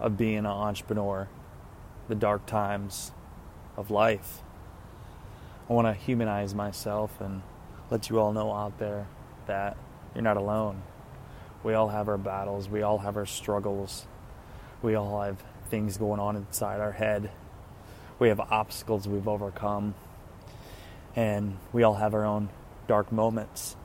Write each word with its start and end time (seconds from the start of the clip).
of 0.00 0.16
being 0.16 0.38
an 0.38 0.46
entrepreneur, 0.46 1.28
the 2.08 2.14
dark 2.14 2.46
times 2.46 3.12
of 3.76 3.90
life. 3.90 4.42
I 5.68 5.72
want 5.72 5.86
to 5.86 5.94
humanize 5.94 6.54
myself 6.54 7.20
and 7.20 7.42
let 7.90 8.10
you 8.10 8.18
all 8.18 8.32
know 8.32 8.52
out 8.52 8.78
there 8.78 9.06
that 9.46 9.76
you're 10.14 10.22
not 10.22 10.36
alone. 10.36 10.82
We 11.62 11.74
all 11.74 11.88
have 11.88 12.08
our 12.08 12.18
battles, 12.18 12.68
we 12.68 12.82
all 12.82 12.98
have 12.98 13.16
our 13.16 13.26
struggles, 13.26 14.06
we 14.82 14.94
all 14.94 15.20
have 15.20 15.36
things 15.68 15.98
going 15.98 16.18
on 16.18 16.36
inside 16.36 16.80
our 16.80 16.92
head. 16.92 17.30
We 18.18 18.28
have 18.28 18.40
obstacles 18.40 19.08
we've 19.08 19.28
overcome, 19.28 19.94
and 21.16 21.56
we 21.72 21.82
all 21.82 21.94
have 21.94 22.12
our 22.12 22.24
own 22.24 22.50
dark 22.86 23.12
moments. 23.12 23.76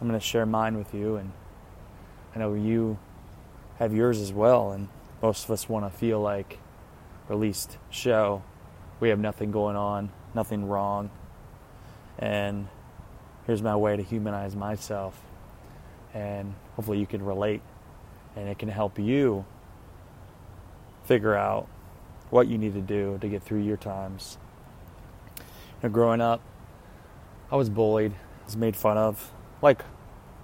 I'm 0.00 0.08
going 0.08 0.20
to 0.20 0.26
share 0.26 0.44
mine 0.44 0.76
with 0.76 0.92
you, 0.92 1.16
and 1.16 1.32
I 2.34 2.40
know 2.40 2.52
you 2.54 2.98
have 3.78 3.94
yours 3.94 4.20
as 4.20 4.32
well. 4.32 4.72
And 4.72 4.88
most 5.24 5.44
of 5.44 5.50
us 5.52 5.70
want 5.70 5.90
to 5.90 5.98
feel 5.98 6.20
like, 6.20 6.58
or 7.26 7.32
at 7.32 7.40
least 7.40 7.78
show, 7.88 8.42
we 9.00 9.08
have 9.08 9.18
nothing 9.18 9.50
going 9.50 9.74
on, 9.74 10.10
nothing 10.34 10.68
wrong. 10.68 11.08
And 12.18 12.68
here's 13.46 13.62
my 13.62 13.74
way 13.74 13.96
to 13.96 14.02
humanize 14.02 14.54
myself. 14.54 15.18
And 16.12 16.54
hopefully 16.76 16.98
you 16.98 17.06
can 17.06 17.24
relate 17.24 17.62
and 18.36 18.50
it 18.50 18.58
can 18.58 18.68
help 18.68 18.98
you 18.98 19.46
figure 21.04 21.34
out 21.34 21.68
what 22.28 22.46
you 22.46 22.58
need 22.58 22.74
to 22.74 22.82
do 22.82 23.16
to 23.22 23.26
get 23.26 23.42
through 23.42 23.62
your 23.62 23.78
times. 23.78 24.36
You 25.38 25.44
know, 25.84 25.88
growing 25.88 26.20
up, 26.20 26.42
I 27.50 27.56
was 27.56 27.70
bullied, 27.70 28.12
I 28.12 28.44
was 28.44 28.58
made 28.58 28.76
fun 28.76 28.98
of, 28.98 29.32
like 29.62 29.86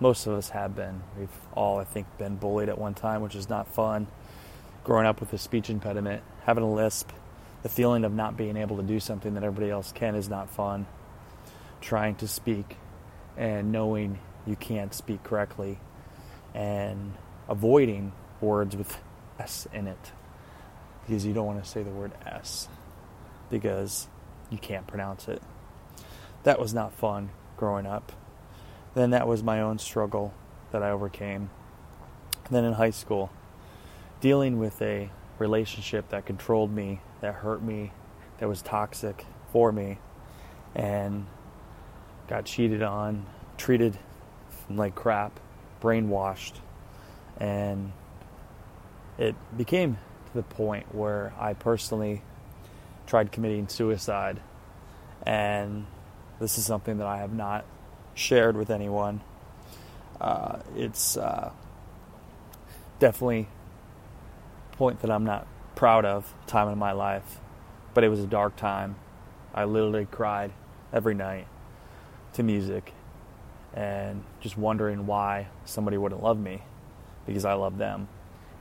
most 0.01 0.27
of 0.27 0.33
us 0.33 0.49
have 0.49 0.75
been. 0.75 1.03
We've 1.19 1.29
all, 1.53 1.79
I 1.79 1.85
think, 1.85 2.07
been 2.17 2.37
bullied 2.37 2.71
at 2.71 2.79
one 2.79 2.95
time, 2.95 3.21
which 3.21 3.35
is 3.35 3.51
not 3.51 3.69
fun 3.69 4.07
growing 4.91 5.07
up 5.07 5.21
with 5.21 5.33
a 5.33 5.39
speech 5.39 5.71
impediment, 5.71 6.21
having 6.43 6.65
a 6.65 6.69
lisp, 6.69 7.13
the 7.63 7.69
feeling 7.69 8.03
of 8.03 8.13
not 8.13 8.37
being 8.37 8.57
able 8.57 8.77
to 8.77 8.83
do 8.83 8.99
something 8.99 9.35
that 9.35 9.45
everybody 9.45 9.71
else 9.71 9.93
can 9.93 10.17
is 10.17 10.29
not 10.29 10.51
fun. 10.51 10.85
Trying 11.81 12.17
to 12.17 12.27
speak 12.27 12.77
and 13.37 13.71
knowing 13.71 14.19
you 14.49 14.57
can't 14.57 14.93
speak 14.93 15.23
correctly 15.23 15.79
and 16.55 17.15
avoiding 17.49 18.11
words 18.41 18.75
with 18.75 18.99
S 19.39 19.69
in 19.73 19.87
it 19.87 20.11
because 21.07 21.25
you 21.25 21.35
don't 21.35 21.47
want 21.47 21.63
to 21.63 21.71
say 21.71 21.85
the 21.85 21.91
word 21.91 22.11
S 22.27 22.67
because 23.49 24.09
you 24.51 24.59
can't 24.59 24.89
pronounce 24.89 25.29
it. 25.29 25.41
That 26.43 26.59
was 26.59 26.75
not 26.75 26.93
fun 26.95 27.31
growing 27.57 27.87
up. 27.87 28.11
Then 28.95 29.11
that 29.11 29.29
was 29.29 29.41
my 29.45 29.61
own 29.61 29.79
struggle 29.79 30.35
that 30.73 30.83
I 30.83 30.91
overcame. 30.91 31.51
And 32.47 32.57
then 32.57 32.65
in 32.65 32.73
high 32.73 32.91
school, 32.91 33.31
dealing 34.21 34.59
with 34.59 34.81
a 34.83 35.11
relationship 35.39 36.09
that 36.11 36.27
controlled 36.27 36.71
me, 36.71 37.01
that 37.21 37.35
hurt 37.35 37.63
me, 37.63 37.93
that 38.39 38.49
was 38.49 38.63
toxic 38.63 39.25
for 39.53 39.73
me, 39.73 39.99
and 40.75 41.27
got 42.29 42.45
cheated 42.45 42.83
on, 42.83 43.27
treated 43.57 43.99
like 44.69 44.95
crap, 44.95 45.41
brainwashed, 45.81 46.55
and 47.39 47.93
it 49.19 49.35
became 49.57 49.95
to 50.27 50.35
the 50.35 50.43
point 50.43 50.95
where 50.95 51.33
I 51.39 51.55
personally 51.55 52.23
tried 53.07 53.33
committing 53.33 53.69
suicide. 53.69 54.41
And 55.25 55.87
this 56.39 56.57
is 56.57 56.65
something 56.65 56.99
that 56.99 57.07
I 57.07 57.19
have 57.19 57.33
not 57.33 57.65
shared 58.15 58.57
with 58.57 58.71
anyone. 58.71 59.21
Uh, 60.21 60.61
it's 60.77 61.17
uh, 61.17 61.51
definitely 62.99 63.49
point 64.81 65.01
that 65.03 65.11
I'm 65.11 65.25
not 65.25 65.47
proud 65.75 66.07
of 66.07 66.33
time 66.47 66.67
in 66.71 66.79
my 66.79 66.93
life, 66.93 67.39
but 67.93 68.03
it 68.03 68.09
was 68.09 68.21
a 68.21 68.27
dark 68.27 68.57
time. 68.57 68.97
I 69.53 69.65
literally 69.65 70.07
cried 70.07 70.53
every 70.91 71.13
night 71.15 71.47
to 72.33 72.43
music 72.43 72.95
and 73.75 74.25
just 74.41 74.57
wondering 74.57 75.07
why 75.07 75.49
somebody 75.67 75.99
wouldn't 75.99 76.23
love 76.23 76.41
me 76.41 76.63
because 77.27 77.45
I 77.45 77.53
love 77.53 77.77
them. 77.77 78.09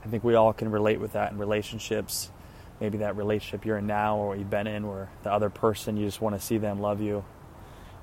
I 0.04 0.08
think 0.08 0.22
we 0.22 0.34
all 0.34 0.52
can 0.52 0.70
relate 0.70 1.00
with 1.00 1.14
that 1.14 1.32
in 1.32 1.38
relationships. 1.38 2.30
Maybe 2.82 2.98
that 2.98 3.16
relationship 3.16 3.64
you're 3.64 3.78
in 3.78 3.86
now 3.86 4.18
or 4.18 4.36
you've 4.36 4.50
been 4.50 4.66
in 4.66 4.86
where 4.86 5.08
the 5.22 5.32
other 5.32 5.48
person 5.48 5.96
you 5.96 6.04
just 6.04 6.20
want 6.20 6.38
to 6.38 6.40
see 6.40 6.58
them 6.58 6.82
love 6.82 7.00
you. 7.00 7.14
You 7.14 7.24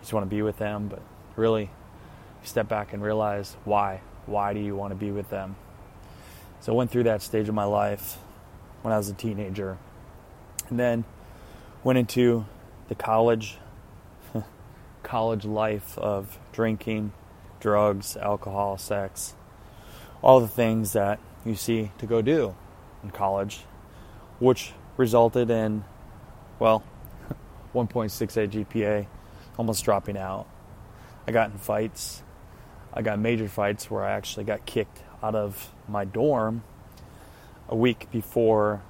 just 0.02 0.12
want 0.12 0.26
to 0.26 0.36
be 0.36 0.42
with 0.42 0.58
them, 0.58 0.88
but 0.88 1.04
really 1.36 1.70
step 2.42 2.68
back 2.68 2.94
and 2.94 3.04
realize 3.04 3.56
why. 3.64 4.02
Why 4.26 4.54
do 4.54 4.60
you 4.60 4.76
want 4.76 4.90
to 4.90 4.96
be 4.96 5.12
with 5.12 5.30
them? 5.30 5.56
So 6.60 6.74
I 6.74 6.76
went 6.76 6.92
through 6.92 7.04
that 7.04 7.22
stage 7.22 7.48
of 7.48 7.56
my 7.56 7.64
life 7.64 8.18
when 8.82 8.94
I 8.94 8.98
was 8.98 9.10
a 9.10 9.14
teenager. 9.14 9.78
And 10.70 10.80
then 10.80 11.06
went 11.84 12.00
into 12.00 12.46
the 12.90 12.96
college 12.96 13.58
college 15.04 15.46
life 15.46 15.98
of 15.98 16.38
drinking, 16.52 17.14
drugs, 17.60 18.18
alcohol, 18.18 18.78
sex, 18.78 19.36
all 20.22 20.40
the 20.40 20.48
things 20.48 20.94
that 20.94 21.20
you 21.46 21.56
see 21.56 21.92
to 21.98 22.06
go 22.06 22.22
do 22.22 22.56
in 23.04 23.12
college, 23.12 23.62
which 24.40 24.74
resulted 24.98 25.50
in 25.50 25.84
well, 26.60 26.84
1.68 27.76 28.66
GPA, 28.66 29.08
almost 29.58 29.86
dropping 29.86 30.18
out. 30.18 30.48
I 31.28 31.32
got 31.32 31.52
in 31.52 31.58
fights. 31.58 32.24
I 32.94 33.02
got 33.02 33.20
major 33.20 33.48
fights 33.48 33.92
where 33.92 34.04
I 34.04 34.14
actually 34.14 34.46
got 34.46 34.66
kicked 34.66 35.02
out 35.22 35.36
of 35.36 35.74
my 35.88 36.06
dorm 36.06 36.64
a 37.70 37.76
week 37.76 38.10
before 38.12 38.82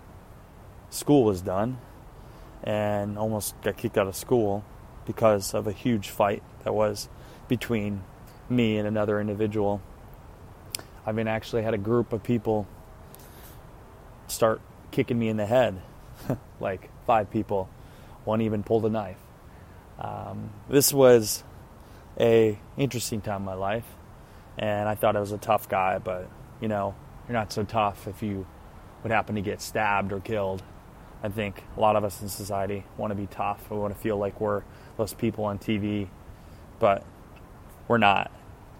school 0.90 1.24
was 1.24 1.42
done 1.42 1.78
and 2.64 3.18
almost 3.18 3.60
got 3.62 3.78
kicked 3.78 3.98
out 3.98 4.08
of 4.08 4.16
school 4.16 4.64
because 5.06 5.54
of 5.54 5.68
a 5.68 5.72
huge 5.72 6.10
fight 6.10 6.44
that 6.64 6.74
was 6.74 7.08
between 7.48 8.04
me 8.50 8.78
and 8.78 8.88
another 8.88 9.20
individual. 9.20 9.82
I 11.06 11.12
mean, 11.12 11.28
actually 11.28 11.64
had 11.64 11.74
a 11.74 11.78
group 11.78 12.12
of 12.12 12.24
people 12.24 12.68
start 14.28 14.60
kicking 14.92 15.18
me 15.18 15.30
in 15.30 15.38
the 15.38 15.46
head, 15.46 15.82
like 16.60 16.90
five 17.06 17.32
people. 17.32 17.70
One 18.26 18.42
even 18.42 18.64
pulled 18.64 18.86
a 18.86 18.90
knife. 18.90 19.18
Um, 20.00 20.50
this 20.70 20.94
was 20.94 21.44
a 22.20 22.60
interesting 22.78 23.22
time 23.22 23.38
in 23.38 23.46
my 23.46 23.54
life 23.54 23.86
and 24.58 24.90
I 24.90 24.96
thought 24.96 25.16
I 25.16 25.20
was 25.20 25.32
a 25.32 25.38
tough 25.38 25.70
guy, 25.70 26.00
but 26.00 26.28
you 26.62 26.68
know, 26.68 26.96
you're 27.28 27.38
not 27.38 27.52
so 27.52 27.64
tough 27.64 28.08
if 28.08 28.24
you 28.24 28.48
would 29.04 29.12
happen 29.12 29.36
to 29.36 29.42
get 29.42 29.62
stabbed 29.62 30.12
or 30.12 30.20
killed. 30.20 30.64
I 31.24 31.30
think 31.30 31.64
a 31.76 31.80
lot 31.80 31.96
of 31.96 32.04
us 32.04 32.22
in 32.22 32.30
society 32.30 32.86
want 32.98 33.12
to 33.12 33.16
be 33.16 33.28
tough. 33.28 33.70
We 33.70 33.78
want 33.78 33.94
to 33.94 34.00
feel 34.00 34.18
like 34.18 34.40
we're 34.40 34.64
those 34.98 35.14
people 35.14 35.46
on 35.46 35.60
TV, 35.60 36.08
but 36.80 37.04
we're 37.88 37.98
not. 37.98 38.32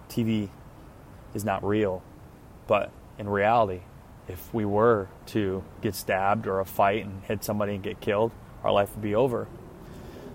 TV 0.08 0.48
is 1.34 1.44
not 1.44 1.64
real. 1.64 2.02
But 2.66 2.90
in 3.18 3.28
reality, 3.28 3.80
if 4.28 4.52
we 4.52 4.64
were 4.64 5.08
to 5.26 5.64
get 5.80 5.94
stabbed 5.94 6.46
or 6.46 6.60
a 6.60 6.64
fight 6.64 7.04
and 7.04 7.22
hit 7.24 7.42
somebody 7.42 7.74
and 7.74 7.82
get 7.82 8.00
killed, 8.00 8.32
our 8.62 8.72
life 8.72 8.90
would 8.92 9.02
be 9.02 9.14
over. 9.14 9.48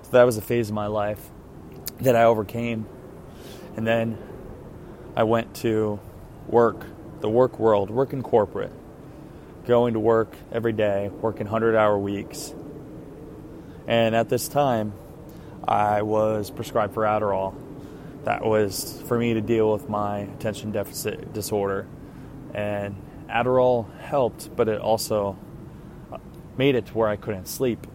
So 0.04 0.12
that 0.12 0.24
was 0.24 0.38
a 0.38 0.42
phase 0.42 0.70
of 0.70 0.76
my 0.76 0.88
life 0.88 1.30
that 2.00 2.16
I 2.16 2.24
overcame. 2.24 2.86
And 3.76 3.88
then 3.88 4.18
I 5.16 5.24
went 5.24 5.56
to 5.58 6.00
work, 6.48 6.86
the 7.22 7.30
work 7.30 7.60
world, 7.60 7.92
work 7.92 8.14
in 8.14 8.24
corporate, 8.24 8.72
going 9.68 9.94
to 9.94 10.00
work 10.00 10.36
every 10.52 10.74
day, 10.74 11.10
working 11.10 11.46
100 11.46 11.76
hour 11.76 11.98
weeks. 11.98 12.54
And 13.88 14.16
at 14.16 14.30
this 14.30 14.48
time, 14.48 14.94
I 15.68 16.02
was 16.02 16.50
prescribed 16.50 16.96
for 16.96 17.04
Adderall. 17.04 17.54
That 18.24 18.44
was 18.44 19.02
for 19.08 19.18
me 19.18 19.36
to 19.36 19.42
deal 19.42 19.72
with 19.72 19.88
my 19.88 20.20
attention 20.20 20.72
deficit 20.72 21.32
disorder. 21.32 21.86
And 22.54 22.96
Adderall 23.30 23.96
helped, 24.00 24.56
but 24.56 24.68
it 24.68 24.82
also 24.82 25.38
uh, 26.12 26.18
made 26.58 26.74
it 26.76 26.88
to 26.88 26.94
where 26.94 27.08
I 27.08 27.18
couldn't 27.18 27.48
sleep. 27.48 27.86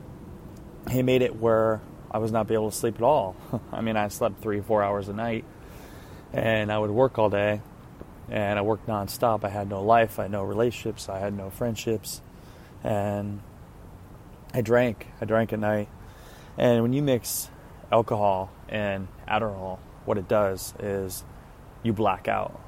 It 0.93 1.03
made 1.03 1.23
it 1.23 1.35
where 1.35 1.81
I 2.11 2.19
was 2.19 2.31
not 2.31 2.51
able 2.51 2.71
to 2.71 2.77
sleep 2.77 2.97
at 2.97 3.03
all. 3.03 3.35
I 3.73 3.81
mean, 3.81 3.97
I 3.97 4.07
slept 4.09 4.41
three, 4.41 4.61
four 4.61 4.85
hours 4.85 5.09
a 5.09 5.13
night 5.13 5.45
and 6.33 6.71
I 6.71 6.79
would 6.79 6.91
work 6.91 7.19
all 7.19 7.31
day 7.31 7.61
and 8.31 8.59
I 8.59 8.63
worked 8.63 8.87
nonstop. 8.87 9.45
I 9.45 9.49
had 9.49 9.69
no 9.69 9.83
life, 9.83 10.19
I 10.19 10.23
had 10.23 10.31
no 10.31 10.43
relationships, 10.43 11.09
I 11.09 11.19
had 11.19 11.35
no 11.35 11.51
friendships. 11.51 12.21
and 12.85 13.41
I 14.55 14.63
drank. 14.63 15.07
I 15.21 15.25
drank 15.27 15.53
at 15.53 15.59
night. 15.59 15.89
And 16.57 16.83
when 16.83 16.93
you 16.93 17.03
mix 17.03 17.51
alcohol 17.93 18.51
and 18.69 19.09
Adderall, 19.29 19.79
what 20.05 20.17
it 20.17 20.27
does 20.27 20.75
is 20.79 21.25
you 21.83 21.93
black 21.93 22.29
out. 22.29 22.59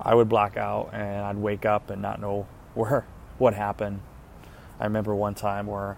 I 0.00 0.14
would 0.14 0.28
black 0.28 0.56
out 0.56 0.90
and 0.92 1.24
I'd 1.24 1.36
wake 1.36 1.64
up 1.64 1.90
and 1.90 2.02
not 2.02 2.20
know 2.20 2.46
where 2.74 3.06
what 3.38 3.54
happened. 3.54 4.00
I 4.80 4.84
remember 4.84 5.14
one 5.14 5.34
time 5.34 5.66
where 5.66 5.96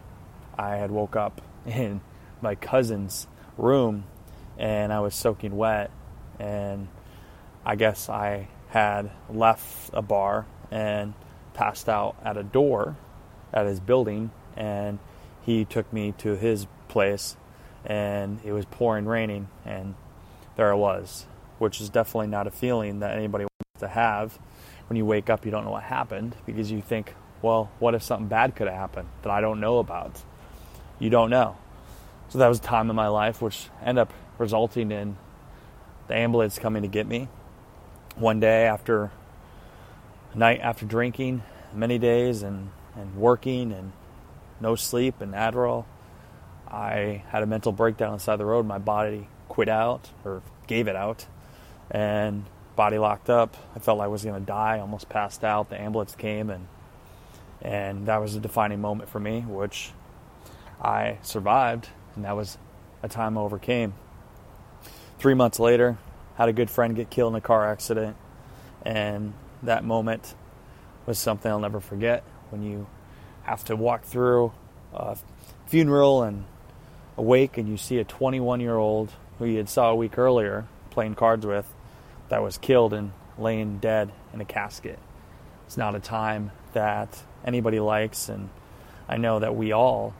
I 0.59 0.77
had 0.77 0.91
woke 0.91 1.17
up 1.17 1.41
in 1.67 2.01
my 2.41 2.55
cousin's 2.55 3.27
room 3.57 4.05
and 4.59 4.93
I 4.93 5.01
was 5.01 5.15
soaking 5.15 5.57
wet 5.57 5.91
and 6.39 6.89
I 7.65 7.77
guess 7.77 8.09
I 8.09 8.49
had 8.69 9.11
left 9.29 9.91
a 9.93 10.03
bar 10.03 10.47
and 10.71 11.15
passed 11.55 11.89
out 11.89 12.17
at 12.25 12.37
a 12.37 12.43
door 12.43 12.97
at 13.53 13.67
his 13.67 13.81
building 13.81 14.31
and 14.57 14.99
he 15.43 15.65
took 15.65 15.93
me 15.93 16.13
to 16.19 16.37
his 16.37 16.67
place 16.89 17.37
and 17.85 18.41
it 18.45 18.53
was 18.53 18.65
pouring 18.67 19.07
raining 19.07 19.49
and 19.65 19.95
there 20.57 20.71
I 20.71 20.75
was 20.75 21.27
which 21.59 21.81
is 21.81 21.91
definitely 21.91 22.29
not 22.29 22.47
a 22.47 22.51
feeling 22.51 23.01
that 23.01 23.17
anybody 23.17 23.45
wants 23.45 23.81
to 23.81 23.89
have. 23.89 24.39
When 24.89 24.97
you 24.97 25.05
wake 25.05 25.29
up 25.29 25.45
you 25.45 25.51
don't 25.51 25.65
know 25.65 25.71
what 25.71 25.85
happened 25.85 26.37
because 26.47 26.71
you 26.71 26.81
think 26.81 27.15
well 27.43 27.71
what 27.79 27.95
if 27.95 28.03
something 28.03 28.29
bad 28.29 28.55
could 28.55 28.69
have 28.69 28.77
happened 28.77 29.09
that 29.23 29.31
I 29.31 29.41
don't 29.41 29.61
know 29.61 29.79
about? 29.79 30.23
You 30.99 31.11
don't 31.11 31.31
know. 31.31 31.57
So 32.29 32.39
that 32.39 32.49
was 32.49 32.59
a 32.59 32.63
time 32.63 32.91
in 32.91 32.97
my 32.97 33.09
life 33.09 33.41
which 33.41 33.69
ended 33.83 34.03
up 34.03 34.13
resulting 34.39 34.93
in 34.93 35.17
the 36.09 36.17
ambulance 36.17 36.59
coming 36.59 36.83
to 36.83 36.89
get 36.89 37.07
me 37.07 37.29
one 38.17 38.41
day 38.41 38.67
after 38.67 39.11
night 40.35 40.61
after 40.61 40.85
drinking 40.85 41.43
many 41.73 41.99
days 41.99 42.43
and, 42.43 42.71
and 42.97 43.15
working 43.17 43.73
and 43.73 43.93
no 44.61 44.75
sleep 44.75 45.21
and 45.21 45.35
Adderall, 45.35 45.85
I 46.67 47.23
had 47.29 47.43
a 47.43 47.47
mental 47.47 47.73
breakdown 47.73 48.15
inside 48.15 48.37
the 48.37 48.45
road. 48.45 48.67
My 48.67 48.79
body 48.79 49.29
quit 49.49 49.69
out 49.69 50.11
or 50.25 50.43
gave 50.67 50.89
it 50.89 50.97
out 50.97 51.27
and 51.91 52.45
body 52.77 52.99
locked 52.99 53.31
up. 53.31 53.57
I 53.75 53.79
felt 53.79 53.99
like 53.99 54.07
I 54.07 54.09
was 54.09 54.25
going 54.25 54.39
to 54.39 54.45
die, 54.45 54.81
almost 54.81 55.09
passed 55.09 55.45
out. 55.45 55.71
The 55.71 55.81
ambulance 55.81 56.15
came 56.15 56.51
and 56.51 56.67
and 57.61 58.07
that 58.07 58.21
was 58.21 58.37
a 58.37 58.41
defining 58.41 58.81
moment 58.81 59.11
for 59.11 59.19
me, 59.19 59.41
which 59.41 59.91
I 60.81 61.19
survived, 61.23 61.89
and 62.15 62.25
that 62.25 62.37
was 62.37 62.57
a 63.03 63.09
time 63.09 63.37
I 63.37 63.41
overcame. 63.41 63.95
Three 65.19 65.35
months 65.35 65.59
later, 65.59 65.99
had 66.37 66.49
a 66.49 66.53
good 66.53 66.71
friend 66.71 66.95
get 66.95 67.11
killed 67.11 67.33
in 67.33 67.39
a 67.39 67.41
car 67.41 67.69
accident, 67.69 68.17
and 68.85 69.35
that 69.65 69.85
moment 69.85 70.37
was 71.07 71.19
something 71.19 71.51
I'll 71.51 71.59
never 71.59 71.81
forget. 71.81 72.23
When 72.51 72.63
you 72.63 72.87
have 73.43 73.65
to 73.65 73.75
walk 73.75 74.05
through 74.05 74.53
a 74.95 75.17
funeral 75.67 76.23
and 76.23 76.45
awake, 77.17 77.59
and 77.59 77.69
you 77.69 77.77
see 77.77 77.99
a 77.99 78.05
21 78.05 78.61
year 78.61 78.77
old 78.77 79.11
who 79.41 79.47
you 79.47 79.57
had 79.57 79.69
saw 79.69 79.91
a 79.91 79.95
week 79.97 80.17
earlier 80.17 80.67
playing 80.91 81.17
cards 81.17 81.45
with 81.45 81.67
that 82.29 82.41
was 82.41 82.57
killed 82.57 82.93
and 82.93 83.11
laying 83.37 83.79
dead 83.79 84.13
in 84.33 84.41
a 84.41 84.45
casket. 84.45 85.01
It's 85.67 85.77
not 85.77 85.97
a 85.97 86.01
time 86.01 86.53
that 86.75 87.25
anybody 87.45 87.81
likes, 87.81 88.29
and 88.29 88.51
I 89.09 89.17
know 89.17 89.41
that 89.41 89.57
we 89.57 89.73
all 89.73 90.15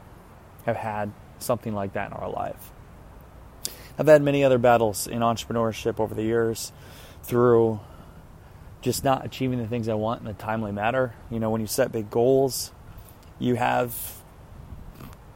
have 0.67 0.77
had 0.77 1.13
something 1.39 1.73
like 1.73 1.93
that 1.93 2.11
in 2.11 2.13
our 2.15 2.29
life. 2.29 2.73
I've 3.99 4.07
had 4.07 4.23
many 4.23 4.45
other 4.45 4.59
battles 4.59 5.09
in 5.09 5.21
entrepreneurship 5.21 5.99
over 5.99 6.15
the 6.15 6.23
years 6.23 6.73
through 7.25 7.81
just 8.81 9.03
not 9.03 9.25
achieving 9.25 9.59
the 9.59 9.67
things 9.67 9.89
I 9.89 9.95
want 9.95 10.23
in 10.23 10.29
a 10.29 10.35
timely 10.35 10.71
manner. 10.71 11.15
You 11.31 11.41
know, 11.41 11.51
when 11.51 11.61
you 11.61 11.67
set 11.67 11.91
big 11.91 12.09
goals, 12.09 12.73
you 13.41 13.57
have 13.57 13.95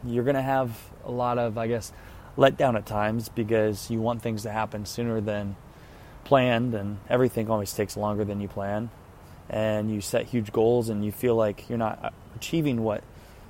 you're 0.04 0.24
going 0.24 0.36
to 0.36 0.42
have 0.42 0.76
a 1.04 1.10
lot 1.10 1.38
of, 1.38 1.58
I 1.58 1.66
guess, 1.66 1.92
let 2.36 2.56
down 2.56 2.76
at 2.76 2.86
times 2.86 3.28
because 3.28 3.90
you 3.90 4.00
want 4.00 4.22
things 4.22 4.42
to 4.42 4.50
happen 4.50 4.86
sooner 4.86 5.20
than 5.20 5.56
planned 6.24 6.74
and 6.74 6.98
everything 7.08 7.50
always 7.50 7.72
takes 7.72 7.96
longer 7.96 8.24
than 8.24 8.40
you 8.40 8.48
plan. 8.48 8.90
And 9.48 9.92
you 9.92 10.00
set 10.00 10.26
huge 10.26 10.52
goals 10.52 10.88
and 10.88 11.04
you 11.04 11.12
feel 11.12 11.34
like 11.34 11.68
you're 11.68 11.78
not 11.78 12.14
achieving 12.36 12.82
what 12.82 13.02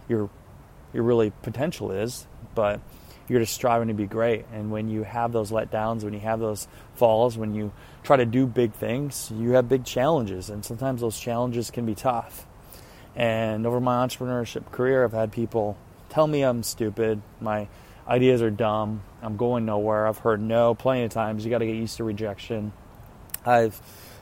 your 0.09 0.31
your 0.93 1.05
really 1.05 1.33
potential 1.43 1.91
is, 1.91 2.27
but 2.55 2.81
you're 3.29 3.41
just 3.41 3.55
striving 3.55 3.89
to 3.89 3.95
be 3.95 4.07
great. 4.07 4.45
And 4.53 4.71
when 4.71 4.89
you 4.89 5.03
have 5.03 5.33
those 5.33 5.51
letdowns, 5.51 6.05
when 6.05 6.13
you 6.13 6.21
have 6.21 6.41
those 6.41 6.69
falls, 6.95 7.37
when 7.37 7.55
you 7.55 7.73
try 8.03 8.17
to 8.17 8.27
do 8.27 8.47
big 8.47 8.73
things, 8.73 9.31
you 9.35 9.53
have 9.53 9.69
big 9.69 9.85
challenges. 9.85 10.51
And 10.51 10.65
sometimes 10.65 11.01
those 11.01 11.19
challenges 11.19 11.71
can 11.71 11.87
be 11.87 11.95
tough. 11.95 12.47
And 13.15 13.67
over 13.67 13.81
my 13.81 14.07
entrepreneurship 14.07 14.71
career, 14.71 15.05
I've 15.05 15.13
had 15.13 15.33
people 15.33 15.77
tell 16.09 16.27
me 16.27 16.43
I'm 16.43 16.63
stupid, 16.63 17.23
my 17.41 17.69
ideas 18.07 18.43
are 18.43 18.51
dumb, 18.51 19.03
I'm 19.23 19.37
going 19.37 19.65
nowhere. 19.65 20.07
I've 20.07 20.19
heard 20.19 20.41
no 20.41 20.75
plenty 20.75 21.05
of 21.05 21.11
times. 21.11 21.45
You 21.45 21.51
got 21.51 21.59
to 21.59 21.67
get 21.67 21.77
used 21.77 21.97
to 21.99 22.05
rejection. 22.05 22.73
I've 23.45 23.81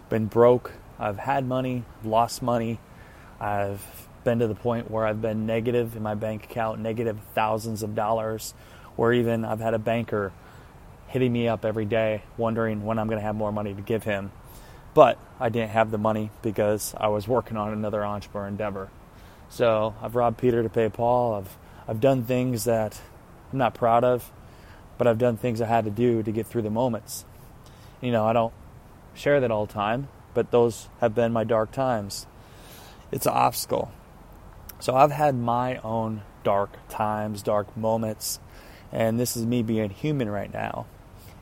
been 0.08 0.26
broke. 0.26 0.73
I've 0.99 1.19
had 1.19 1.47
money, 1.47 1.85
lost 2.05 2.43
money. 2.43 2.79
I've 3.41 3.82
been 4.23 4.41
to 4.41 4.47
the 4.47 4.55
point 4.55 4.91
where 4.91 5.06
I've 5.06 5.23
been 5.23 5.47
negative 5.47 5.97
in 5.97 6.02
my 6.02 6.14
bank 6.14 6.44
account, 6.44 6.81
negative 6.81 7.19
thousands 7.35 7.82
of 7.82 7.94
dollars 7.94 8.52
or 9.00 9.14
even 9.14 9.47
I've 9.47 9.61
had 9.61 9.73
a 9.73 9.79
banker 9.79 10.31
hitting 11.08 11.32
me 11.32 11.49
up 11.49 11.64
every 11.64 11.87
day 11.87 12.23
wondering 12.37 12.85
when 12.85 12.99
I'm 12.99 13.06
going 13.06 13.19
to 13.19 13.25
have 13.25 13.35
more 13.35 13.50
money 13.50 13.73
to 13.73 13.81
give 13.81 14.05
him. 14.05 14.31
But 14.93 15.19
I 15.41 15.49
didn't 15.49 15.70
have 15.70 15.91
the 15.91 15.97
money 15.97 16.31
because 16.43 16.94
I 16.99 17.08
was 17.08 17.26
working 17.26 17.56
on 17.56 17.73
another 17.73 18.05
entrepreneur 18.05 18.47
endeavor. 18.47 18.91
So 19.49 19.94
I've 20.02 20.17
robbed 20.17 20.37
Peter 20.37 20.62
to 20.62 20.69
pay 20.69 20.91
Paul. 20.91 21.32
I've 21.32 21.56
I've 21.88 22.00
done 22.02 22.25
things 22.25 22.64
that 22.64 23.00
I'm 23.50 23.58
not 23.58 23.73
proud 23.73 24.05
of, 24.05 24.31
but 24.99 25.06
I've 25.06 25.17
done 25.17 25.38
things 25.38 25.62
I 25.62 25.67
had 25.67 25.87
to 25.87 25.91
do 25.91 26.23
to 26.23 26.31
get 26.31 26.47
through 26.47 26.62
the 26.62 26.70
moments. 26.70 27.25
You 28.02 28.12
know, 28.12 28.26
I 28.26 28.35
don't 28.35 28.52
share 29.14 29.41
that 29.41 29.50
all 29.50 29.64
the 29.64 29.73
time, 29.73 30.08
but 30.35 30.50
those 30.50 30.91
have 31.00 31.14
been 31.14 31.32
my 31.32 31.44
dark 31.44 31.73
times. 31.73 32.26
It's 33.11 33.25
an 33.25 33.32
obstacle. 33.32 33.91
So 34.79 34.94
I've 34.94 35.11
had 35.11 35.37
my 35.37 35.79
own 35.79 36.20
dark 36.44 36.76
times, 36.91 37.43
dark 37.43 37.75
moments, 37.79 38.41
and 38.92 39.19
this 39.19 39.37
is 39.37 39.46
me 39.46 39.62
being 39.62 39.90
human 39.90 40.28
right 40.28 40.52
now 40.52 40.87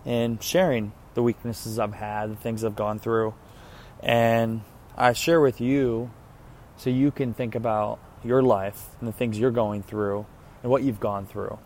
and 0.04 0.42
sharing 0.42 0.92
the 1.14 1.22
weaknesses 1.22 1.78
I've 1.78 1.94
had, 1.94 2.30
the 2.30 2.36
things 2.36 2.64
I've 2.64 2.76
gone 2.76 2.98
through. 2.98 3.34
And 4.02 4.62
I 4.96 5.12
share 5.12 5.40
with 5.40 5.60
you 5.60 6.10
so 6.76 6.90
you 6.90 7.10
can 7.10 7.34
think 7.34 7.54
about 7.54 7.98
your 8.24 8.42
life 8.42 8.86
and 9.00 9.08
the 9.08 9.12
things 9.12 9.38
you're 9.38 9.50
going 9.50 9.82
through 9.82 10.26
and 10.62 10.70
what 10.70 10.82
you've 10.82 11.00
gone 11.00 11.26
through. 11.26 11.58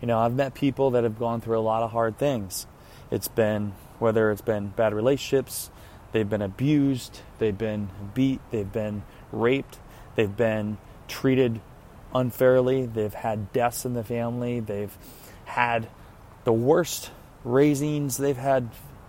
You 0.00 0.06
know, 0.06 0.18
I've 0.18 0.34
met 0.34 0.54
people 0.54 0.92
that 0.92 1.04
have 1.04 1.18
gone 1.18 1.40
through 1.40 1.58
a 1.58 1.60
lot 1.60 1.82
of 1.82 1.90
hard 1.90 2.18
things. 2.18 2.66
It's 3.10 3.28
been 3.28 3.72
whether 3.98 4.30
it's 4.30 4.42
been 4.42 4.68
bad 4.68 4.94
relationships, 4.94 5.70
they've 6.12 6.28
been 6.28 6.42
abused, 6.42 7.20
they've 7.38 7.58
been 7.58 7.90
beat, 8.14 8.40
they've 8.50 8.72
been 8.72 9.02
raped, 9.32 9.78
they've 10.14 10.36
been 10.36 10.78
treated 11.08 11.60
unfairly. 12.14 12.86
They've 12.86 13.12
had 13.12 13.52
deaths 13.52 13.84
in 13.84 13.94
the 13.94 14.04
family. 14.04 14.60
They've 14.60 14.96
had 15.44 15.88
the 16.44 16.52
worst 16.52 17.10
raisings. 17.44 18.16
They've 18.16 18.36
had 18.36 18.68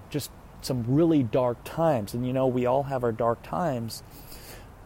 just 0.09 0.31
some 0.61 0.85
really 0.87 1.23
dark 1.23 1.57
times. 1.63 2.13
And 2.13 2.25
you 2.25 2.33
know, 2.33 2.47
we 2.47 2.65
all 2.65 2.83
have 2.83 3.03
our 3.03 3.11
dark 3.11 3.41
times, 3.43 4.03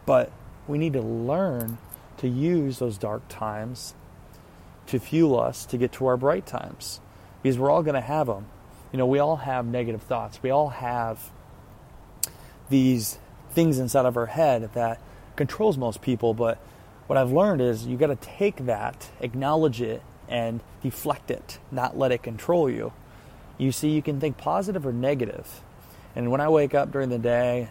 but 0.06 0.30
we 0.66 0.78
need 0.78 0.92
to 0.94 1.02
learn 1.02 1.78
to 2.18 2.28
use 2.28 2.78
those 2.78 2.96
dark 2.96 3.22
times 3.28 3.94
to 4.86 4.98
fuel 4.98 5.38
us 5.38 5.66
to 5.66 5.78
get 5.78 5.92
to 5.92 6.06
our 6.06 6.16
bright 6.16 6.46
times 6.46 7.00
because 7.42 7.58
we're 7.58 7.70
all 7.70 7.82
going 7.82 7.94
to 7.94 8.00
have 8.00 8.26
them. 8.26 8.46
You 8.92 8.98
know, 8.98 9.06
we 9.06 9.18
all 9.18 9.36
have 9.36 9.66
negative 9.66 10.02
thoughts. 10.02 10.42
We 10.42 10.50
all 10.50 10.68
have 10.68 11.30
these 12.68 13.18
things 13.50 13.78
inside 13.78 14.06
of 14.06 14.16
our 14.16 14.26
head 14.26 14.72
that 14.74 15.00
controls 15.36 15.76
most 15.76 16.00
people, 16.00 16.34
but 16.34 16.58
what 17.06 17.16
I've 17.16 17.32
learned 17.32 17.60
is 17.60 17.86
you 17.86 17.96
got 17.96 18.06
to 18.06 18.16
take 18.16 18.66
that, 18.66 19.10
acknowledge 19.20 19.80
it, 19.80 20.02
and 20.28 20.60
deflect 20.82 21.30
it, 21.30 21.58
not 21.70 21.98
let 21.98 22.12
it 22.12 22.22
control 22.22 22.70
you. 22.70 22.92
You 23.58 23.72
see, 23.72 23.90
you 23.90 24.02
can 24.02 24.20
think 24.20 24.36
positive 24.36 24.86
or 24.86 24.92
negative. 24.92 25.62
And 26.16 26.30
when 26.30 26.40
I 26.40 26.48
wake 26.48 26.74
up 26.74 26.90
during 26.92 27.10
the 27.10 27.18
day, 27.18 27.68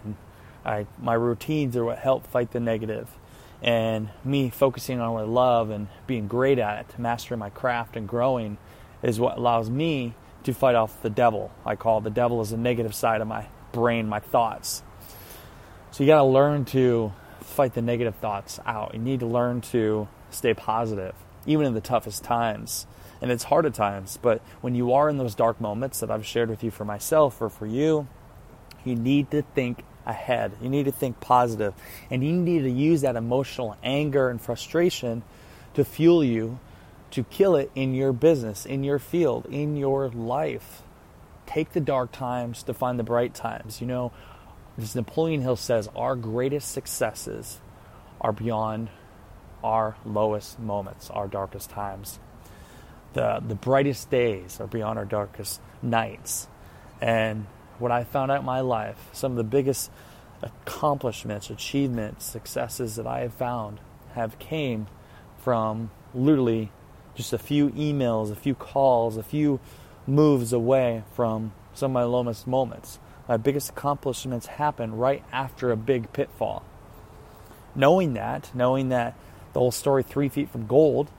I, 0.65 0.85
my 0.99 1.13
routines 1.13 1.75
are 1.75 1.83
what 1.83 1.97
help 1.97 2.27
fight 2.27 2.51
the 2.51 2.59
negative. 2.59 3.09
And 3.61 4.09
me 4.23 4.49
focusing 4.49 4.99
on 4.99 5.13
what 5.13 5.21
I 5.21 5.27
love 5.27 5.69
and 5.69 5.87
being 6.05 6.27
great 6.27 6.59
at 6.59 6.81
it, 6.81 6.99
mastering 6.99 7.39
my 7.39 7.49
craft 7.49 7.95
and 7.95 8.07
growing, 8.07 8.57
is 9.01 9.19
what 9.19 9.37
allows 9.37 9.69
me 9.69 10.13
to 10.43 10.53
fight 10.53 10.75
off 10.75 11.01
the 11.01 11.09
devil. 11.09 11.51
I 11.65 11.75
call 11.75 12.01
the 12.01 12.09
devil 12.09 12.41
as 12.41 12.51
the 12.51 12.57
negative 12.57 12.93
side 12.93 13.21
of 13.21 13.27
my 13.27 13.47
brain, 13.71 14.07
my 14.07 14.19
thoughts. 14.19 14.83
So 15.91 16.03
you 16.03 16.07
got 16.07 16.17
to 16.17 16.23
learn 16.23 16.65
to 16.65 17.13
fight 17.43 17.73
the 17.73 17.81
negative 17.81 18.15
thoughts 18.15 18.59
out. 18.65 18.93
You 18.93 18.99
need 18.99 19.19
to 19.19 19.25
learn 19.25 19.61
to 19.61 20.07
stay 20.29 20.53
positive, 20.53 21.15
even 21.45 21.65
in 21.65 21.73
the 21.73 21.81
toughest 21.81 22.23
times. 22.23 22.87
And 23.21 23.31
it's 23.31 23.43
hard 23.45 23.65
at 23.65 23.73
times, 23.73 24.17
but 24.21 24.41
when 24.61 24.75
you 24.75 24.93
are 24.93 25.09
in 25.09 25.17
those 25.17 25.35
dark 25.35 25.61
moments 25.61 25.99
that 26.01 26.11
I've 26.11 26.25
shared 26.25 26.49
with 26.49 26.63
you 26.63 26.71
for 26.71 26.83
myself 26.83 27.41
or 27.41 27.49
for 27.49 27.65
you, 27.65 28.07
you 28.83 28.95
need 28.95 29.31
to 29.31 29.41
think 29.41 29.83
ahead. 30.05 30.51
You 30.61 30.69
need 30.69 30.85
to 30.85 30.91
think 30.91 31.21
positive, 31.21 31.73
and 32.09 32.23
you 32.23 32.33
need 32.33 32.63
to 32.63 32.69
use 32.69 33.01
that 33.01 33.15
emotional 33.15 33.77
anger 33.83 34.29
and 34.29 34.41
frustration 34.41 35.23
to 35.73 35.85
fuel 35.85 36.23
you 36.23 36.59
to 37.11 37.23
kill 37.23 37.55
it 37.55 37.71
in 37.75 37.93
your 37.93 38.11
business, 38.11 38.65
in 38.65 38.83
your 38.83 38.97
field, 38.97 39.45
in 39.45 39.77
your 39.77 40.09
life. 40.09 40.81
Take 41.45 41.73
the 41.73 41.79
dark 41.79 42.11
times 42.11 42.63
to 42.63 42.73
find 42.73 42.97
the 42.97 43.03
bright 43.03 43.35
times. 43.35 43.79
You 43.79 43.87
know, 43.87 44.11
as 44.77 44.95
Napoleon 44.95 45.41
Hill 45.41 45.55
says, 45.55 45.89
our 45.95 46.15
greatest 46.15 46.71
successes 46.71 47.59
are 48.19 48.31
beyond 48.31 48.89
our 49.63 49.95
lowest 50.05 50.59
moments, 50.59 51.09
our 51.09 51.27
darkest 51.27 51.69
times. 51.69 52.19
The, 53.13 53.41
the 53.47 53.55
brightest 53.55 54.09
days 54.09 54.59
are 54.59 54.67
beyond 54.67 54.97
our 54.97 55.05
darkest 55.05 55.61
nights. 55.81 56.47
And 56.99 57.45
what 57.79 57.91
I 57.91 58.03
found 58.03 58.31
out 58.31 58.39
in 58.39 58.45
my 58.45 58.61
life, 58.61 59.09
some 59.13 59.31
of 59.31 59.37
the 59.37 59.43
biggest 59.43 59.91
accomplishments, 60.41 61.49
achievements, 61.49 62.25
successes 62.25 62.95
that 62.95 63.07
I 63.07 63.21
have 63.21 63.33
found 63.33 63.79
have 64.15 64.39
came 64.39 64.87
from 65.37 65.91
literally 66.13 66.71
just 67.15 67.33
a 67.33 67.37
few 67.37 67.69
emails, 67.71 68.31
a 68.31 68.35
few 68.35 68.55
calls, 68.55 69.17
a 69.17 69.23
few 69.23 69.59
moves 70.07 70.51
away 70.51 71.03
from 71.13 71.53
some 71.73 71.91
of 71.91 71.93
my 71.93 72.03
lowest 72.03 72.47
moments. 72.47 72.99
My 73.27 73.37
biggest 73.37 73.69
accomplishments 73.69 74.47
happen 74.47 74.95
right 74.97 75.23
after 75.31 75.71
a 75.71 75.77
big 75.77 76.11
pitfall. 76.13 76.63
Knowing 77.75 78.13
that, 78.13 78.51
knowing 78.53 78.89
that 78.89 79.15
the 79.53 79.59
whole 79.59 79.71
story, 79.71 80.03
three 80.03 80.29
feet 80.29 80.49
from 80.49 80.67
gold, 80.67 81.09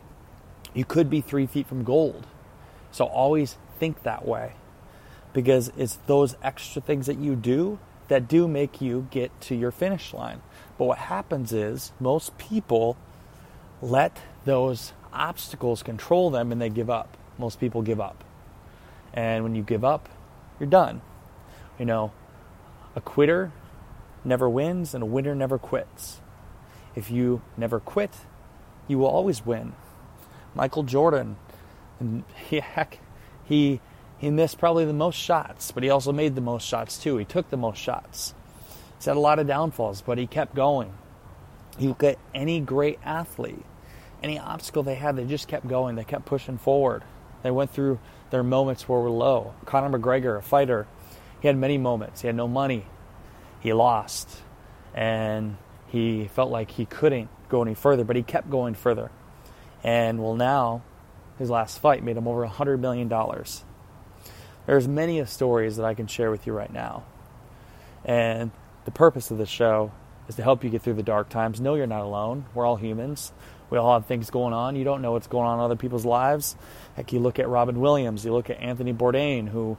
you 0.75 0.85
could 0.85 1.09
be 1.09 1.21
three 1.21 1.47
feet 1.47 1.67
from 1.67 1.85
gold. 1.85 2.27
So 2.91 3.05
always 3.07 3.57
think 3.79 4.03
that 4.03 4.27
way 4.27 4.53
because 5.33 5.73
it's 5.77 5.97
those 6.07 6.37
extra 6.43 6.81
things 6.81 7.07
that 7.07 7.19
you 7.19 7.35
do 7.35 7.79
that 8.09 8.29
do 8.29 8.47
make 8.47 8.81
you 8.81 9.09
get 9.11 9.41
to 9.43 9.55
your 9.55 9.71
finish 9.71 10.13
line. 10.15 10.41
But 10.79 10.85
what 10.85 10.99
happens 10.99 11.53
is 11.53 11.93
most 11.99 12.37
people 12.39 12.97
let 13.81 14.21
those 14.45 14.93
obstacles 15.13 15.83
control 15.83 16.31
them 16.31 16.53
and 16.53 16.61
they 16.61 16.69
give 16.69 16.91
up. 16.91 17.17
Most 17.39 17.59
people 17.59 17.83
give 17.83 18.01
up. 18.01 18.23
And 19.13 19.43
when 19.43 19.55
you 19.55 19.63
give 19.63 19.85
up, 19.85 20.09
you're 20.61 20.69
done. 20.69 21.01
You 21.78 21.85
know, 21.85 22.12
a 22.95 23.00
quitter 23.00 23.52
never 24.25 24.49
wins 24.49 24.95
and 24.95 25.02
a 25.02 25.07
winner 25.07 25.35
never 25.35 25.59
quits. 25.59 26.21
If 26.95 27.11
you 27.11 27.43
never 27.57 27.81
quit, 27.81 28.12
you 28.87 28.99
will 28.99 29.09
always 29.09 29.45
win. 29.45 29.73
Michael 30.54 30.85
Jordan, 30.85 31.37
he, 32.49 32.61
heck, 32.61 33.00
he 33.45 33.81
he 34.19 34.31
missed 34.31 34.59
probably 34.59 34.85
the 34.85 34.93
most 34.93 35.16
shots, 35.16 35.71
but 35.73 35.83
he 35.83 35.90
also 35.90 36.12
made 36.12 36.35
the 36.35 36.40
most 36.40 36.66
shots 36.66 36.97
too. 36.97 37.19
He 37.19 37.25
took 37.25 37.50
the 37.50 37.57
most 37.57 37.78
shots. 37.78 38.35
He's 38.97 39.04
had 39.04 39.16
a 39.16 39.21
lot 39.21 39.38
of 39.38 39.47
downfalls, 39.47 40.00
but 40.00 40.16
he 40.16 40.26
kept 40.26 40.54
going. 40.54 40.95
You 41.78 41.88
look 41.90 42.04
at 42.04 42.19
any 42.35 42.61
great 42.61 42.99
athlete, 43.04 43.66
any 44.23 44.38
obstacle 44.38 44.83
they 44.83 44.95
had, 44.95 45.16
they 45.16 45.26
just 45.26 45.49
kept 45.49 45.66
going. 45.66 45.97
They 45.97 46.04
kept 46.04 46.25
pushing 46.25 46.57
forward. 46.57 47.02
They 47.43 47.50
went 47.50 47.71
through 47.71 47.99
their 48.31 48.43
moments 48.43 48.88
where 48.88 49.00
were 49.00 49.11
low. 49.11 49.54
Conor 49.66 49.99
McGregor, 49.99 50.38
a 50.38 50.43
fighter, 50.43 50.87
he 51.45 51.49
had 51.49 51.59
many 51.59 51.77
moments. 51.77 52.23
He 52.23 52.27
had 52.27 52.37
no 52.37 52.49
money. 52.49 52.87
He 53.61 53.75
lost. 53.75 54.31
And 54.95 55.59
he 55.89 56.27
felt 56.29 56.51
like 56.51 56.71
he 56.71 56.87
couldn't 56.87 57.29
go 57.51 57.61
any 57.61 57.75
further, 57.75 58.03
but 58.03 58.17
he 58.17 58.23
kept 58.23 58.49
going 58.49 58.73
further. 58.73 59.11
And 59.83 60.23
well, 60.23 60.37
now 60.37 60.81
his 61.39 61.51
last 61.51 61.81
fight 61.81 62.03
made 62.03 62.17
him 62.17 62.27
over 62.27 62.47
$100 62.47 62.81
million. 62.81 63.13
There's 64.65 64.89
many 64.89 65.23
stories 65.27 65.77
that 65.77 65.85
I 65.85 65.93
can 65.93 66.07
share 66.07 66.31
with 66.31 66.47
you 66.47 66.55
right 66.55 66.73
now. 66.73 67.05
And 68.07 68.51
the 68.87 68.91
purpose 68.91 69.31
of 69.31 69.37
the 69.37 69.45
show 69.45 69.93
is 70.27 70.37
to 70.37 70.43
help 70.43 70.65
you 70.65 70.71
get 70.71 70.81
through 70.81 70.95
the 70.95 71.03
dark 71.03 71.29
times. 71.29 71.61
Know 71.61 71.75
you're 71.75 71.87
not 71.87 72.05
alone. 72.05 72.47
We're 72.55 72.65
all 72.65 72.77
humans. 72.77 73.33
We 73.69 73.77
all 73.77 73.93
have 73.93 74.07
things 74.07 74.31
going 74.31 74.55
on. 74.55 74.77
You 74.77 74.85
don't 74.85 75.03
know 75.03 75.13
what's 75.13 75.27
going 75.27 75.47
on 75.47 75.59
in 75.59 75.65
other 75.67 75.77
people's 75.77 76.07
lives. 76.07 76.57
Heck, 76.97 77.13
you 77.13 77.19
look 77.21 77.39
at 77.39 77.51
Robin 77.51 77.81
Williams, 77.81 78.25
you 78.25 78.33
look 78.33 78.49
at 78.49 78.59
Anthony 78.61 78.95
Bourdain, 78.95 79.47
who 79.47 79.77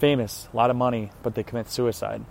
famous, 0.00 0.48
a 0.52 0.56
lot 0.56 0.70
of 0.70 0.76
money, 0.76 1.10
but 1.22 1.34
they 1.34 1.42
commit 1.42 1.70
suicide. 1.70 2.24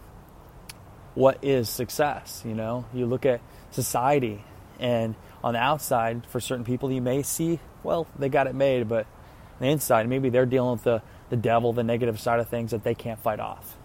What 1.15 1.43
is 1.43 1.69
success? 1.69 2.43
You 2.45 2.55
know, 2.55 2.85
you 2.93 3.05
look 3.05 3.25
at 3.25 3.41
society, 3.71 4.43
and 4.79 5.15
on 5.43 5.53
the 5.53 5.59
outside, 5.59 6.25
for 6.27 6.39
certain 6.39 6.65
people, 6.65 6.91
you 6.91 7.01
may 7.01 7.21
see, 7.23 7.59
well, 7.83 8.07
they 8.17 8.27
got 8.27 8.47
it 8.47 8.55
made, 8.55 8.89
but 8.89 9.05
on 9.05 9.61
the 9.61 9.67
inside, 9.67 10.09
maybe 10.09 10.29
they're 10.29 10.45
dealing 10.45 10.71
with 10.73 10.83
the, 10.83 11.01
the 11.29 11.37
devil, 11.37 11.71
the 11.71 11.83
negative 11.83 12.19
side 12.19 12.39
of 12.39 12.49
things 12.49 12.71
that 12.71 12.83
they 12.83 12.95
can't 12.95 13.19
fight 13.19 13.39
off. 13.39 13.77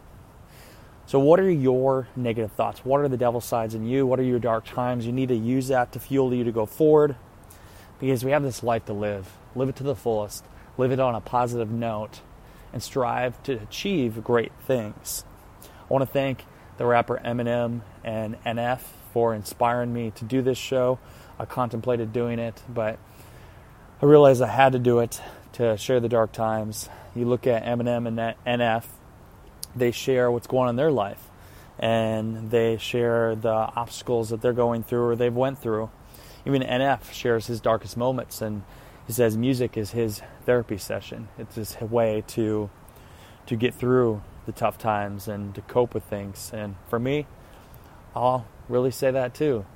So, 1.07 1.19
what 1.19 1.39
are 1.39 1.51
your 1.51 2.09
negative 2.17 2.53
thoughts? 2.53 2.83
What 2.83 3.03
are 3.03 3.09
the 3.09 3.19
devil 3.19 3.43
sides 3.43 3.75
in 3.75 3.85
you? 3.85 4.07
What 4.07 4.19
are 4.19 4.25
your 4.25 4.39
dark 4.39 4.65
times? 4.65 5.05
You 5.05 5.13
need 5.13 5.29
to 5.29 5.37
use 5.37 5.69
that 5.69 5.93
to 5.93 6.01
fuel 6.01 6.33
you 6.33 6.45
to 6.45 6.53
go 6.53 6.65
forward 6.65 7.17
because 8.01 8.25
we 8.25 8.31
have 8.31 8.43
this 8.43 8.63
life 8.63 8.87
to 8.87 8.95
live. 8.95 9.31
Live 9.55 9.69
it 9.69 9.77
to 9.77 9.83
the 9.83 9.95
fullest, 9.95 10.45
live 10.79 10.93
it 10.93 11.01
on 11.01 11.15
a 11.15 11.21
positive 11.21 11.71
note, 11.71 12.21
and 12.75 12.83
strive 12.83 13.41
to 13.45 13.53
achieve 13.53 14.25
great 14.25 14.51
things. 14.67 15.25
I 15.63 15.87
want 15.89 16.03
to 16.03 16.13
thank 16.13 16.45
the 16.77 16.85
rapper 16.85 17.23
Eminem 17.25 17.83
and 18.03 18.37
NF 18.45 18.81
for 19.13 19.33
inspiring 19.33 19.93
me 19.93 20.11
to 20.17 20.25
do 20.25 20.43
this 20.43 20.59
show. 20.59 20.99
I 21.39 21.45
contemplated 21.45 22.13
doing 22.13 22.41
it, 22.41 22.61
but 22.69 22.99
I 24.03 24.07
realized 24.07 24.43
I 24.43 24.49
had 24.49 24.73
to 24.73 24.81
do 24.81 24.99
it 24.99 25.23
to 25.53 25.77
share 25.77 26.01
the 26.01 26.09
dark 26.09 26.33
times. 26.33 26.89
You 27.15 27.27
look 27.27 27.47
at 27.47 27.65
Eminem 27.65 28.09
and 28.09 28.35
NF, 28.45 28.85
they 29.77 29.93
share 29.93 30.29
what's 30.33 30.49
going 30.49 30.65
on 30.65 30.71
in 30.71 30.77
their 30.77 30.91
life 30.91 31.31
and 31.79 32.51
they 32.51 32.77
share 32.77 33.37
the 33.37 33.53
obstacles 33.53 34.31
that 34.31 34.41
they're 34.41 34.53
going 34.53 34.83
through 34.83 35.07
or 35.07 35.17
they've 35.17 35.33
went 35.33 35.61
through. 35.61 35.91
Even 36.45 36.61
NF 36.61 37.13
shares 37.13 37.47
his 37.47 37.61
darkest 37.61 37.97
moments 37.97 38.43
and 38.43 38.65
he 39.07 39.13
says 39.13 39.37
music 39.37 39.77
is 39.77 39.91
his 39.91 40.23
therapy 40.47 40.79
session. 40.79 41.29
It's 41.39 41.57
his 41.57 41.77
way 41.81 42.25
to 42.29 42.71
to 43.47 43.57
get 43.57 43.75
through 43.75 44.23
the 44.47 44.53
tough 44.53 44.79
times 44.79 45.29
and 45.29 45.55
to 45.55 45.61
cope 45.63 45.93
with 45.93 46.05
things. 46.05 46.51
And 46.55 46.77
for 46.89 46.99
me, 46.99 47.27
I'll 48.17 48.47
really 48.69 48.91
say 48.91 49.11
that 49.11 49.35
too. 49.35 49.67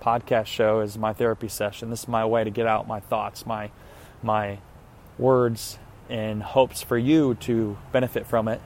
Podcast 0.00 0.46
show 0.46 0.80
is 0.80 0.96
my 0.96 1.12
therapy 1.12 1.48
session. 1.48 1.90
This 1.90 2.02
is 2.04 2.08
my 2.08 2.24
way 2.24 2.44
to 2.44 2.50
get 2.50 2.66
out 2.66 2.86
my 2.86 3.00
thoughts, 3.00 3.44
my 3.44 3.70
my 4.22 4.58
words 5.18 5.78
in 6.08 6.40
hopes 6.40 6.82
for 6.82 6.98
you 6.98 7.34
to 7.36 7.76
benefit 7.92 8.26
from 8.26 8.48
it 8.48 8.60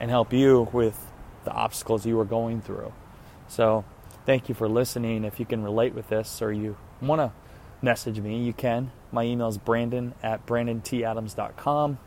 and 0.00 0.10
help 0.10 0.32
you 0.32 0.68
with 0.72 1.10
the 1.44 1.50
obstacles 1.50 2.06
you 2.06 2.18
are 2.20 2.24
going 2.24 2.60
through. 2.60 2.92
So, 3.48 3.84
thank 4.26 4.48
you 4.48 4.54
for 4.54 4.68
listening. 4.68 5.24
If 5.24 5.38
you 5.38 5.46
can 5.46 5.62
relate 5.62 5.94
with 5.94 6.08
this 6.08 6.40
or 6.42 6.52
you 6.52 6.76
want 7.00 7.20
to 7.20 7.32
message 7.82 8.20
me, 8.20 8.42
you 8.42 8.52
can. 8.52 8.90
My 9.14 9.22
email 9.22 9.46
is 9.46 9.58
brandon 9.58 10.12
at 10.24 10.44
brandontadams.com. 10.44 11.98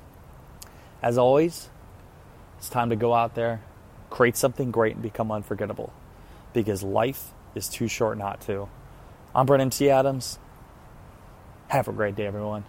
As 1.02 1.18
always, 1.18 1.70
it's 2.58 2.68
time 2.68 2.90
to 2.90 2.98
go 2.98 3.14
out 3.14 3.34
there, 3.34 3.62
create 4.10 4.36
something 4.36 4.72
great, 4.72 4.96
and 4.96 5.02
become 5.02 5.32
unforgettable 5.32 5.94
because 6.52 6.84
life 6.84 7.32
is 7.56 7.70
too 7.70 7.88
short 7.88 8.18
not 8.18 8.42
to. 8.42 8.68
I'm 9.34 9.46
Brandon 9.46 9.70
T. 9.70 9.90
Adams. 9.90 10.38
Have 11.70 11.88
a 11.88 11.94
great 11.94 12.18
day, 12.18 12.26
everyone. 12.26 12.66